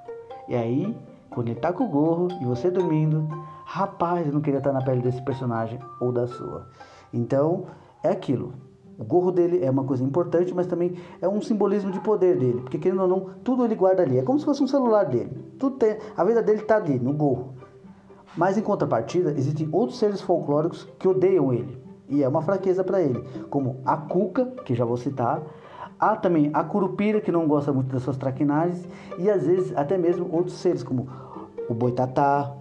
E 0.49 0.54
aí, 0.54 0.97
quando 1.30 1.49
ele 1.49 1.61
tá 1.61 1.73
com 1.73 1.85
o 1.85 1.88
gorro 1.88 2.28
e 2.40 2.44
você 2.44 2.71
dormindo, 2.71 3.26
rapaz, 3.64 4.26
eu 4.26 4.33
não 4.33 4.40
queria 4.40 4.59
estar 4.59 4.73
na 4.73 4.83
pele 4.83 5.00
desse 5.00 5.23
personagem 5.23 5.78
ou 6.00 6.12
da 6.12 6.26
sua. 6.26 6.68
Então, 7.12 7.66
é 8.02 8.11
aquilo. 8.11 8.52
O 8.98 9.04
gorro 9.04 9.32
dele 9.32 9.64
é 9.64 9.70
uma 9.70 9.84
coisa 9.84 10.04
importante, 10.04 10.54
mas 10.54 10.66
também 10.66 10.94
é 11.20 11.28
um 11.28 11.40
simbolismo 11.40 11.90
de 11.90 11.98
poder 12.00 12.38
dele, 12.38 12.60
porque 12.60 12.78
querendo 12.78 13.02
ou 13.02 13.08
não, 13.08 13.30
tudo 13.42 13.64
ele 13.64 13.74
guarda 13.74 14.02
ali. 14.02 14.18
É 14.18 14.22
como 14.22 14.38
se 14.38 14.44
fosse 14.44 14.62
um 14.62 14.68
celular 14.68 15.04
dele. 15.04 15.30
Tudo 15.58 15.76
tem, 15.76 15.96
a 16.16 16.24
vida 16.24 16.42
dele 16.42 16.60
está 16.60 16.76
ali, 16.76 16.98
no 16.98 17.12
gorro. 17.12 17.54
Mas 18.36 18.56
em 18.56 18.62
contrapartida, 18.62 19.32
existem 19.32 19.68
outros 19.72 19.98
seres 19.98 20.20
folclóricos 20.20 20.88
que 20.98 21.08
odeiam 21.08 21.52
ele. 21.52 21.82
E 22.08 22.22
é 22.22 22.28
uma 22.28 22.42
fraqueza 22.42 22.84
para 22.84 23.00
ele, 23.00 23.22
como 23.50 23.80
a 23.84 23.96
cuca, 23.96 24.46
que 24.64 24.74
já 24.74 24.84
vou 24.84 24.96
citar, 24.96 25.42
há 25.98 26.14
também 26.16 26.50
a 26.52 26.62
curupira, 26.62 27.20
que 27.20 27.32
não 27.32 27.48
gosta 27.48 27.72
muito 27.72 27.92
das 27.92 28.02
suas 28.02 28.16
traquinagens, 28.16 28.86
e 29.18 29.30
às 29.30 29.46
vezes 29.46 29.76
até 29.76 29.96
mesmo 29.96 30.28
outros 30.30 30.56
seres, 30.56 30.82
como 30.82 31.08
o 31.68 31.74
boitatá, 31.74 32.54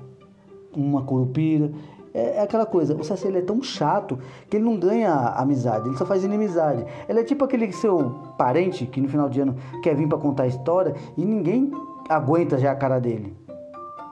uma 0.76 1.04
curupira. 1.04 1.72
É, 2.14 2.38
é 2.38 2.42
aquela 2.42 2.66
coisa, 2.66 2.96
o 2.96 3.04
Saci 3.04 3.28
ele 3.28 3.40
é 3.40 3.42
tão 3.42 3.62
chato 3.62 4.20
que 4.50 4.58
ele 4.58 4.64
não 4.64 4.78
ganha 4.78 5.14
amizade, 5.36 5.88
ele 5.88 5.98
só 5.98 6.06
faz 6.06 6.24
inimizade. 6.24 6.86
Ele 7.10 7.20
é 7.20 7.24
tipo 7.24 7.44
aquele 7.44 7.72
seu 7.72 8.34
parente 8.38 8.86
que 8.86 9.02
no 9.02 9.10
final 9.10 9.28
de 9.30 9.42
ano 9.42 9.56
quer 9.82 9.96
vir 9.96 10.08
para 10.08 10.18
contar 10.18 10.44
a 10.44 10.48
história 10.48 10.94
e 11.18 11.26
ninguém 11.26 11.72
aguenta 12.08 12.58
já 12.58 12.72
a 12.72 12.76
cara 12.76 13.00
dele. 13.00 13.36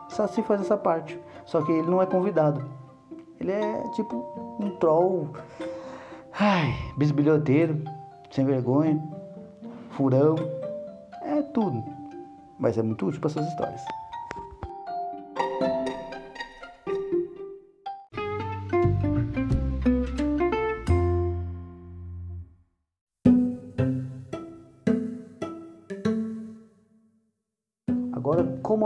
O 0.09 0.13
Saci 0.13 0.41
faz 0.41 0.61
essa 0.61 0.75
parte, 0.75 1.19
só 1.45 1.61
que 1.61 1.71
ele 1.71 1.89
não 1.89 2.01
é 2.01 2.05
convidado. 2.05 2.63
Ele 3.39 3.51
é 3.51 3.83
tipo 3.95 4.57
um 4.59 4.71
troll, 4.77 5.29
ai, 6.39 6.73
bisbilhoteiro, 6.97 7.81
sem 8.29 8.45
vergonha, 8.45 9.01
furão, 9.91 10.35
é 11.23 11.41
tudo. 11.41 11.83
Mas 12.59 12.77
é 12.77 12.83
muito 12.83 13.07
útil 13.07 13.19
para 13.19 13.31
essas 13.31 13.47
histórias. 13.47 13.81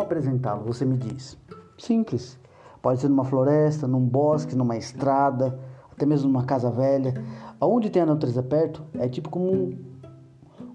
Apresentá-lo? 0.05 0.63
Você 0.65 0.85
me 0.85 0.97
diz. 0.97 1.38
Simples. 1.77 2.39
Pode 2.81 3.01
ser 3.01 3.09
numa 3.09 3.25
floresta, 3.25 3.88
num 3.88 4.05
bosque, 4.05 4.55
numa 4.55 4.77
estrada, 4.77 5.59
até 5.91 6.05
mesmo 6.05 6.29
numa 6.29 6.45
casa 6.45 6.69
velha. 6.69 7.13
Aonde 7.59 7.89
tem 7.89 8.01
a 8.01 8.05
natureza 8.05 8.43
perto, 8.43 8.83
é 8.93 9.07
tipo 9.07 9.29
como 9.29 9.51
um, 9.51 9.77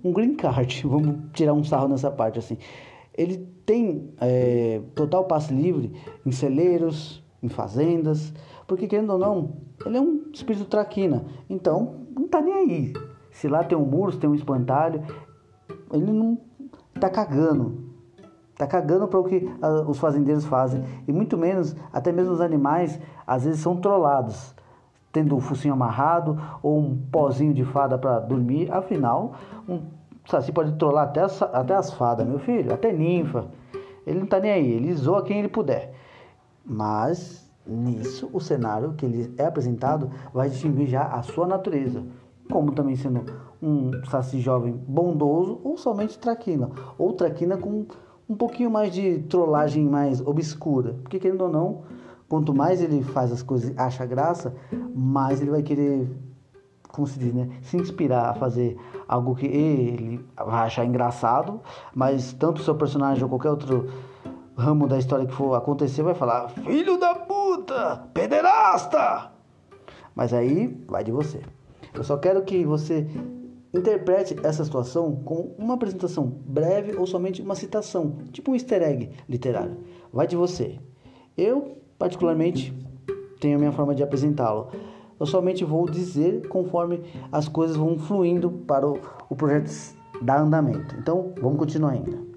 um 0.04 0.12
green 0.12 0.34
card. 0.34 0.82
Vamos 0.86 1.30
tirar 1.32 1.52
um 1.52 1.62
sarro 1.62 1.88
nessa 1.88 2.10
parte 2.10 2.38
assim. 2.38 2.58
Ele 3.16 3.38
tem 3.64 4.12
é, 4.20 4.80
total 4.94 5.24
passe 5.24 5.52
livre 5.52 5.92
em 6.26 6.32
celeiros, 6.32 7.22
em 7.42 7.48
fazendas, 7.48 8.32
porque 8.66 8.86
querendo 8.86 9.10
ou 9.10 9.18
não, 9.18 9.52
ele 9.84 9.96
é 9.96 10.00
um 10.00 10.22
espírito 10.32 10.64
traquina. 10.64 11.24
Então, 11.48 12.06
não 12.14 12.26
tá 12.26 12.40
nem 12.40 12.54
aí. 12.54 12.92
Se 13.30 13.48
lá 13.48 13.62
tem 13.62 13.76
um 13.76 13.84
muro, 13.84 14.12
se 14.12 14.18
tem 14.18 14.28
um 14.28 14.34
espantalho, 14.34 15.02
ele 15.92 16.10
não 16.10 16.38
tá 16.98 17.08
cagando. 17.08 17.89
Tá 18.60 18.66
cagando 18.66 19.08
para 19.08 19.18
o 19.18 19.24
que 19.24 19.48
os 19.88 19.98
fazendeiros 19.98 20.44
fazem. 20.44 20.84
E 21.08 21.12
muito 21.14 21.38
menos, 21.38 21.74
até 21.90 22.12
mesmo 22.12 22.34
os 22.34 22.42
animais, 22.42 23.00
às 23.26 23.44
vezes 23.44 23.60
são 23.60 23.74
trollados. 23.74 24.54
Tendo 25.10 25.34
o 25.34 25.40
focinho 25.40 25.72
amarrado 25.72 26.38
ou 26.62 26.78
um 26.78 26.94
pozinho 27.10 27.54
de 27.54 27.64
fada 27.64 27.96
para 27.96 28.18
dormir. 28.18 28.70
Afinal, 28.70 29.32
um 29.66 29.80
saci 30.26 30.52
pode 30.52 30.72
trollar 30.72 31.04
até 31.04 31.22
as, 31.22 31.40
até 31.40 31.74
as 31.74 31.94
fadas, 31.94 32.26
meu 32.26 32.38
filho, 32.38 32.74
até 32.74 32.92
ninfa. 32.92 33.46
Ele 34.06 34.18
não 34.20 34.26
tá 34.26 34.38
nem 34.38 34.50
aí, 34.50 34.70
ele 34.70 34.92
zoa 34.92 35.22
quem 35.22 35.38
ele 35.38 35.48
puder. 35.48 35.94
Mas 36.62 37.50
nisso, 37.66 38.28
o 38.30 38.40
cenário 38.40 38.92
que 38.92 39.06
ele 39.06 39.34
é 39.38 39.46
apresentado 39.46 40.10
vai 40.34 40.50
distinguir 40.50 40.86
já 40.86 41.04
a 41.04 41.22
sua 41.22 41.46
natureza. 41.46 42.04
Como 42.52 42.72
também 42.72 42.94
sendo 42.94 43.24
um 43.62 44.04
saci 44.10 44.38
jovem 44.38 44.74
bondoso 44.86 45.58
ou 45.64 45.78
somente 45.78 46.18
traquina. 46.18 46.68
Ou 46.98 47.14
traquina 47.14 47.56
com 47.56 47.86
um 48.30 48.36
pouquinho 48.36 48.70
mais 48.70 48.94
de 48.94 49.18
trollagem 49.22 49.84
mais 49.84 50.20
obscura. 50.24 50.94
Porque 51.02 51.18
querendo 51.18 51.42
ou 51.42 51.50
não, 51.50 51.82
quanto 52.28 52.54
mais 52.54 52.80
ele 52.80 53.02
faz 53.02 53.32
as 53.32 53.42
coisas 53.42 53.76
acha 53.76 54.06
graça, 54.06 54.54
mais 54.94 55.42
ele 55.42 55.50
vai 55.50 55.64
querer, 55.64 56.08
como 56.88 57.08
se 57.08 57.18
diz, 57.18 57.34
né? 57.34 57.50
Se 57.60 57.76
inspirar 57.76 58.30
a 58.30 58.34
fazer 58.34 58.78
algo 59.08 59.34
que 59.34 59.46
ele 59.46 60.24
vai 60.36 60.66
achar 60.66 60.84
engraçado, 60.84 61.60
mas 61.92 62.32
tanto 62.32 62.60
o 62.60 62.62
seu 62.64 62.76
personagem 62.76 63.24
ou 63.24 63.28
qualquer 63.28 63.50
outro 63.50 63.90
ramo 64.56 64.86
da 64.86 64.96
história 64.96 65.26
que 65.26 65.34
for 65.34 65.56
acontecer 65.56 66.04
vai 66.04 66.14
falar: 66.14 66.50
Filho 66.50 67.00
da 67.00 67.16
puta! 67.16 68.04
Pederasta! 68.14 69.32
Mas 70.14 70.32
aí 70.32 70.68
vai 70.86 71.02
de 71.02 71.10
você. 71.10 71.40
Eu 71.92 72.04
só 72.04 72.16
quero 72.16 72.42
que 72.42 72.64
você 72.64 73.08
Interprete 73.72 74.36
essa 74.42 74.64
situação 74.64 75.14
como 75.24 75.54
uma 75.56 75.74
apresentação 75.74 76.26
breve 76.26 76.96
ou 76.96 77.06
somente 77.06 77.40
uma 77.40 77.54
citação, 77.54 78.18
tipo 78.32 78.50
um 78.50 78.54
easter 78.54 78.82
egg 78.82 79.10
literário. 79.28 79.76
Vai 80.12 80.26
de 80.26 80.34
você. 80.34 80.78
Eu, 81.36 81.78
particularmente, 81.96 82.74
tenho 83.40 83.56
a 83.56 83.58
minha 83.58 83.72
forma 83.72 83.94
de 83.94 84.02
apresentá-lo. 84.02 84.70
Eu 85.18 85.26
somente 85.26 85.64
vou 85.64 85.88
dizer 85.88 86.48
conforme 86.48 87.02
as 87.30 87.46
coisas 87.46 87.76
vão 87.76 87.96
fluindo 87.96 88.50
para 88.50 88.88
o, 88.88 88.98
o 89.28 89.36
projeto 89.36 89.70
dar 90.20 90.40
andamento. 90.40 90.96
Então, 90.98 91.32
vamos 91.40 91.58
continuar 91.58 91.92
ainda. 91.92 92.29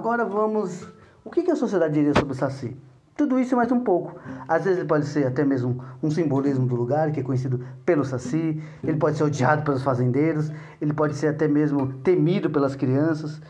Agora 0.00 0.24
vamos. 0.24 0.88
O 1.22 1.30
que 1.30 1.50
a 1.50 1.54
sociedade 1.54 1.92
diria 1.92 2.14
sobre 2.14 2.32
o 2.32 2.34
Saci? 2.34 2.74
Tudo 3.14 3.38
isso 3.38 3.52
e 3.52 3.56
mais 3.56 3.70
um 3.70 3.80
pouco. 3.80 4.18
Às 4.48 4.64
vezes 4.64 4.78
ele 4.78 4.88
pode 4.88 5.04
ser 5.04 5.26
até 5.26 5.44
mesmo 5.44 5.84
um 6.02 6.10
simbolismo 6.10 6.66
do 6.66 6.74
lugar, 6.74 7.12
que 7.12 7.20
é 7.20 7.22
conhecido 7.22 7.62
pelo 7.84 8.02
Saci, 8.02 8.62
ele 8.82 8.96
pode 8.96 9.18
ser 9.18 9.24
odiado 9.24 9.62
pelos 9.62 9.82
fazendeiros, 9.82 10.50
ele 10.80 10.94
pode 10.94 11.14
ser 11.16 11.26
até 11.26 11.46
mesmo 11.46 11.92
temido 12.02 12.48
pelas 12.48 12.74
crianças 12.74 13.42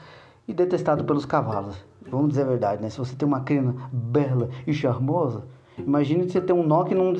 e 0.48 0.52
detestado 0.52 1.04
pelos 1.04 1.24
cavalos. 1.24 1.76
Vamos 2.10 2.30
dizer 2.30 2.42
a 2.42 2.46
verdade, 2.46 2.82
né? 2.82 2.90
Se 2.90 2.98
você 2.98 3.14
tem 3.14 3.28
uma 3.28 3.42
crina 3.42 3.72
bela 3.92 4.50
e 4.66 4.72
charmosa, 4.72 5.44
imagine 5.78 6.28
você 6.28 6.40
ter 6.40 6.52
um 6.52 6.66
nó 6.66 6.82
que 6.82 6.96
não 6.96 7.14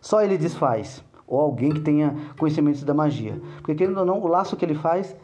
só 0.00 0.22
ele 0.22 0.38
desfaz, 0.38 1.02
ou 1.26 1.40
alguém 1.40 1.70
que 1.70 1.80
tenha 1.80 2.14
conhecimentos 2.38 2.84
da 2.84 2.94
magia. 2.94 3.42
Porque 3.56 3.74
querendo 3.74 3.98
ou 3.98 4.06
não, 4.06 4.20
o 4.20 4.28
laço 4.28 4.56
que 4.56 4.64
ele 4.64 4.76
faz 4.76 5.16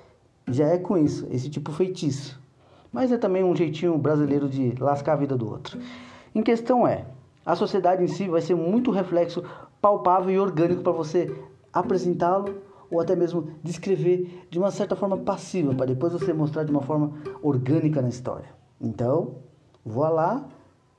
já 0.48 0.66
é 0.66 0.78
com 0.78 0.98
isso, 0.98 1.28
esse 1.30 1.48
tipo 1.48 1.70
feitiço 1.70 2.44
mas 2.93 3.12
é 3.12 3.19
também 3.19 3.45
um 3.45 3.55
jeitinho 3.55 3.97
brasileiro 3.99 4.49
de 4.49 4.75
lascar 4.81 5.14
a 5.14 5.16
vida 5.16 5.37
do 5.37 5.49
outro. 5.49 5.78
Em 6.35 6.43
questão 6.43 6.87
é, 6.87 7.07
a 7.45 7.55
sociedade 7.55 8.02
em 8.02 8.09
si 8.09 8.28
vai 8.28 8.40
ser 8.40 8.55
muito 8.55 8.90
reflexo 8.90 9.43
palpável 9.81 10.31
e 10.31 10.38
orgânico 10.38 10.83
para 10.83 10.93
você 10.93 11.35
apresentá-lo 11.73 12.55
ou 12.90 13.00
até 13.00 13.16
mesmo 13.16 13.49
descrever 13.62 14.47
de 14.50 14.59
uma 14.59 14.71
certa 14.71 14.95
forma 14.97 15.16
passiva, 15.19 15.75
para 15.75 15.87
depois 15.87 16.12
você 16.12 16.33
mostrar 16.33 16.64
de 16.64 16.71
uma 16.71 16.83
forma 16.83 17.12
orgânica 17.43 18.00
na 18.00 18.09
história. 18.09 18.49
Então, 18.81 19.37
vá 19.85 20.09
lá, 20.09 20.47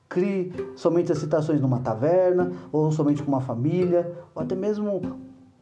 crie 0.08 0.52
somente 0.76 1.12
as 1.12 1.18
citações 1.18 1.60
numa 1.60 1.80
taverna, 1.80 2.52
ou 2.72 2.90
somente 2.90 3.22
com 3.22 3.30
uma 3.30 3.40
família, 3.40 4.12
ou 4.34 4.42
até 4.42 4.54
mesmo 4.54 5.00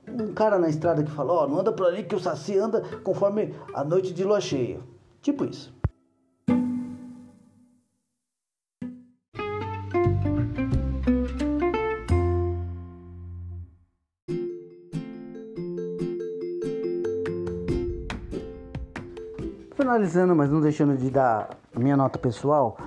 um 0.09 0.33
cara 0.33 0.59
na 0.59 0.69
estrada 0.69 1.03
que 1.03 1.11
fala, 1.11 1.33
ó, 1.33 1.45
oh, 1.45 1.49
não 1.49 1.61
anda 1.61 1.73
por 1.73 1.87
ali 1.87 2.05
que 2.05 2.15
o 2.15 2.21
Saci 2.21 2.57
anda 2.57 2.83
conforme 3.03 3.55
a 3.75 3.85
noite 3.85 4.13
de 4.13 4.25
lua 4.25 4.41
cheia. 4.41 4.81
Tipo 5.21 5.45
isso. 5.45 5.75
Finalizando, 19.77 20.35
mas 20.35 20.51
não 20.51 20.63
deixando 20.63 20.97
de 20.97 21.11
dar 21.11 21.51
a 21.75 21.79
minha 21.79 21.99
nota 21.99 22.19
pessoal, 22.19 22.79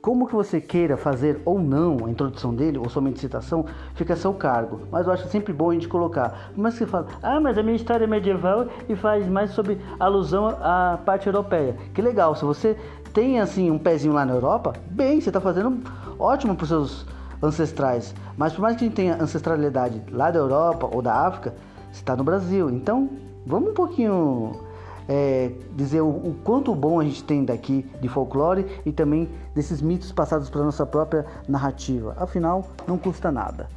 como 0.00 0.28
que 0.28 0.34
você 0.34 0.60
queira 0.60 0.96
fazer 0.96 1.42
ou 1.44 1.58
não 1.58 2.06
a 2.06 2.08
introdução 2.08 2.54
dele, 2.54 2.78
ou 2.78 2.88
somente 2.88 3.18
citação, 3.18 3.64
fica 3.96 4.14
a 4.14 4.16
seu 4.16 4.32
cargo. 4.32 4.82
Mas 4.92 5.08
eu 5.08 5.12
acho 5.12 5.26
sempre 5.26 5.52
bom 5.52 5.70
a 5.70 5.74
gente 5.74 5.88
colocar. 5.88 6.52
Mas 6.56 6.74
você 6.74 6.86
fala, 6.86 7.08
ah, 7.20 7.40
mas 7.40 7.58
a 7.58 7.64
minha 7.64 7.74
história 7.74 8.04
é 8.04 8.06
medieval 8.06 8.68
e 8.88 8.94
faz 8.94 9.26
mais 9.26 9.50
sobre 9.50 9.80
alusão 9.98 10.46
à 10.46 11.00
parte 11.04 11.26
europeia. 11.26 11.76
Que 11.92 12.00
legal, 12.00 12.36
se 12.36 12.44
você 12.44 12.76
tem 13.12 13.40
assim 13.40 13.68
um 13.68 13.78
pezinho 13.78 14.14
lá 14.14 14.24
na 14.24 14.34
Europa, 14.34 14.74
bem, 14.88 15.20
você 15.20 15.30
está 15.30 15.40
fazendo 15.40 15.82
ótimo 16.16 16.54
para 16.54 16.62
os 16.62 16.68
seus 16.68 17.06
ancestrais. 17.42 18.14
Mas 18.36 18.52
por 18.52 18.62
mais 18.62 18.76
que 18.76 18.84
a 18.84 18.86
gente 18.86 18.96
tenha 18.96 19.20
ancestralidade 19.20 20.00
lá 20.12 20.30
da 20.30 20.38
Europa 20.38 20.88
ou 20.94 21.02
da 21.02 21.26
África, 21.26 21.56
está 21.90 22.14
no 22.14 22.22
Brasil. 22.22 22.70
Então, 22.70 23.10
vamos 23.44 23.70
um 23.70 23.74
pouquinho 23.74 24.67
é, 25.08 25.50
dizer 25.74 26.02
o, 26.02 26.08
o, 26.08 26.36
quanto 26.44 26.74
bom 26.74 27.00
a 27.00 27.04
gente 27.04 27.24
tem 27.24 27.44
daqui 27.44 27.84
de 28.00 28.08
folclore 28.08 28.66
e 28.84 28.92
também 28.92 29.28
desses 29.54 29.80
mitos 29.80 30.12
passados 30.12 30.50
para 30.50 30.62
nossa 30.62 30.84
própria 30.84 31.24
narrativa. 31.48 32.14
Afinal, 32.18 32.68
não 32.86 32.98
custa 32.98 33.32
nada. 33.32 33.68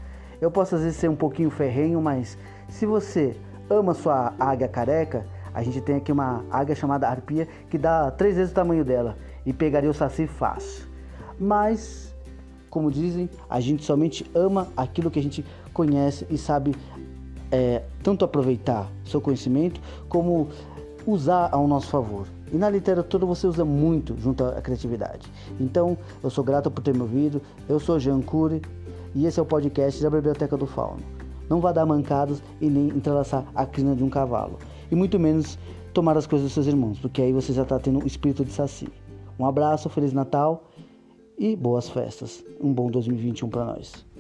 Eu 0.42 0.52
posso 0.52 0.76
às 0.76 0.82
vezes 0.82 0.98
ser 0.98 1.10
um 1.10 1.16
pouquinho 1.16 1.50
ferrenho, 1.50 2.02
mas 2.02 2.38
se 2.68 2.86
você 2.86 3.38
ama 3.70 3.94
sua 3.94 4.34
águia 4.38 4.68
careca, 4.68 5.26
a 5.54 5.64
gente 5.64 5.80
tem 5.80 5.96
aqui 5.96 6.12
uma 6.12 6.44
águia 6.52 6.76
chamada 6.76 7.08
arpia 7.08 7.48
que 7.70 7.78
dá 7.78 8.12
três 8.12 8.36
vezes 8.36 8.52
o 8.52 8.56
tamanho 8.56 8.84
dela 8.84 9.18
e 9.46 9.54
pegaria 9.54 9.90
o 9.90 9.94
saci 9.94 10.28
fácil. 10.28 10.86
Mas, 11.40 12.14
como 12.70 12.92
dizem, 12.92 13.30
a 13.50 13.60
gente 13.60 13.84
somente 13.84 14.30
ama 14.36 14.68
aquilo 14.76 15.10
que 15.10 15.20
a 15.20 15.24
gente 15.24 15.46
conhece 15.74 16.26
e 16.30 16.38
sabe 16.38 16.76
é, 17.52 17.84
tanto 18.02 18.24
aproveitar 18.24 18.90
seu 19.06 19.20
conhecimento 19.20 19.82
como 20.08 20.50
usar 21.06 21.50
ao 21.52 21.68
nosso 21.68 21.88
favor. 21.88 22.28
E 22.52 22.58
na 22.58 22.70
literatura 22.70 23.26
você 23.26 23.48
usa 23.48 23.64
muito 23.64 24.16
junto 24.18 24.44
à 24.44 24.62
criatividade. 24.62 25.32
Então, 25.60 25.98
eu 26.24 26.30
sou 26.30 26.44
grato 26.44 26.70
por 26.70 26.84
ter 26.84 26.94
me 26.94 27.02
ouvido. 27.02 27.42
Eu 27.68 27.80
sou 27.80 28.00
Jean 28.00 28.22
Cury 28.22 28.62
e 29.16 29.26
esse 29.26 29.40
é 29.40 29.44
o 29.44 29.46
podcast 29.46 30.02
da 30.02 30.10
Biblioteca 30.10 30.58
do 30.58 30.66
Fauno. 30.66 31.02
Não 31.50 31.60
vá 31.60 31.72
dar 31.72 31.86
mancadas 31.86 32.42
e 32.60 32.70
nem 32.70 32.88
entrelaçar 32.90 33.46
a 33.54 33.66
crina 33.66 33.96
de 33.96 34.04
um 34.04 34.10
cavalo. 34.10 34.58
E 34.90 34.96
muito 34.96 35.20
menos 35.20 35.58
tomar 35.94 36.18
as 36.18 36.26
coisas 36.26 36.48
dos 36.48 36.54
seus 36.54 36.68
irmãos, 36.68 37.00
porque 37.00 37.22
aí 37.22 37.34
você 37.34 37.52
já 37.54 37.64
está 37.64 37.78
tendo 37.78 38.04
o 38.04 38.08
espírito 38.08 38.46
de 38.46 38.52
saci. 38.52 38.88
Um 39.38 39.46
abraço, 39.46 39.90
Feliz 39.90 40.14
Natal 40.14 40.70
e 41.38 41.56
boas 41.56 41.90
festas. 41.90 42.44
Um 42.62 42.74
bom 42.74 42.90
2021 42.90 43.50
para 43.50 43.66
nós. 43.66 44.11